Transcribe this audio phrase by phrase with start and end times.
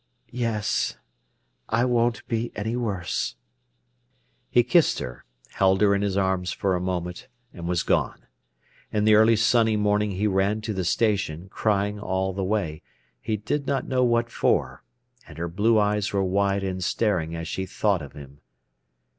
[0.31, 0.97] "Yes;
[1.69, 3.35] I won't be any worse."
[4.49, 8.23] He kissed her, held her in his arms for a moment, and was gone.
[8.91, 12.81] In the early sunny morning he ran to the station, crying all the way;
[13.21, 14.83] he did not know what for.
[15.27, 18.39] And her blue eyes were wide and staring as she thought of him.